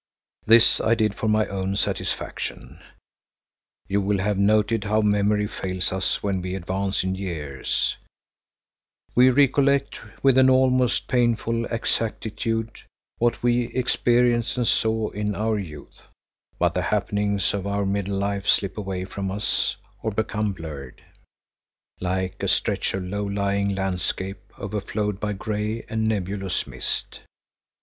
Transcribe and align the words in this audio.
This 0.47 0.81
I 0.81 0.95
did 0.95 1.13
for 1.13 1.27
my 1.27 1.45
own 1.45 1.75
satisfaction. 1.75 2.79
You 3.87 4.01
will 4.01 4.17
have 4.17 4.35
noted 4.39 4.85
how 4.85 5.01
memory 5.01 5.45
fails 5.45 5.91
us 5.91 6.17
as 6.17 6.23
we 6.23 6.55
advance 6.55 7.03
in 7.03 7.13
years; 7.13 7.97
we 9.13 9.29
recollect, 9.29 9.99
with 10.23 10.39
an 10.39 10.49
almost 10.49 11.07
painful 11.07 11.65
exactitude, 11.65 12.79
what 13.19 13.43
we 13.43 13.65
experienced 13.75 14.57
and 14.57 14.65
saw 14.65 15.09
in 15.11 15.35
our 15.35 15.59
youth, 15.59 16.01
but 16.57 16.73
the 16.73 16.81
happenings 16.81 17.53
of 17.53 17.67
our 17.67 17.85
middle 17.85 18.17
life 18.17 18.47
slip 18.47 18.79
away 18.79 19.05
from 19.05 19.29
us 19.29 19.75
or 20.01 20.09
become 20.09 20.51
blurred, 20.51 21.03
like 21.99 22.41
a 22.41 22.47
stretch 22.47 22.95
of 22.95 23.03
low 23.03 23.23
lying 23.25 23.75
landscape 23.75 24.51
overflowed 24.57 25.19
by 25.19 25.31
grey 25.33 25.85
and 25.87 26.07
nebulous 26.07 26.65
mist. 26.65 27.19